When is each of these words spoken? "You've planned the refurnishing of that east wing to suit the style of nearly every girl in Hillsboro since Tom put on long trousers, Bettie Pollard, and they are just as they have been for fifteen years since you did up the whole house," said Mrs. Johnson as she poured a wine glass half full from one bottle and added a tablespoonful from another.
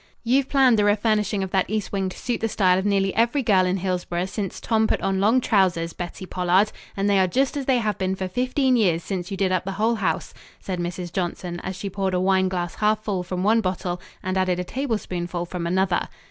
"You've 0.23 0.49
planned 0.49 0.79
the 0.79 0.83
refurnishing 0.83 1.43
of 1.43 1.51
that 1.51 1.69
east 1.69 1.91
wing 1.91 2.09
to 2.09 2.17
suit 2.17 2.41
the 2.41 2.49
style 2.49 2.79
of 2.79 2.87
nearly 2.87 3.13
every 3.13 3.43
girl 3.43 3.67
in 3.67 3.77
Hillsboro 3.77 4.25
since 4.25 4.59
Tom 4.59 4.87
put 4.87 4.99
on 5.01 5.19
long 5.19 5.39
trousers, 5.39 5.93
Bettie 5.93 6.25
Pollard, 6.25 6.71
and 6.97 7.07
they 7.07 7.19
are 7.19 7.27
just 7.27 7.55
as 7.55 7.67
they 7.67 7.77
have 7.77 7.99
been 7.99 8.15
for 8.15 8.27
fifteen 8.27 8.75
years 8.75 9.03
since 9.03 9.29
you 9.29 9.37
did 9.37 9.51
up 9.51 9.63
the 9.63 9.73
whole 9.73 9.93
house," 10.01 10.33
said 10.59 10.79
Mrs. 10.79 11.13
Johnson 11.13 11.59
as 11.59 11.75
she 11.75 11.87
poured 11.87 12.15
a 12.15 12.19
wine 12.19 12.49
glass 12.49 12.73
half 12.73 13.03
full 13.03 13.21
from 13.21 13.43
one 13.43 13.61
bottle 13.61 14.01
and 14.23 14.39
added 14.39 14.57
a 14.59 14.63
tablespoonful 14.63 15.45
from 15.45 15.67
another. 15.67 16.07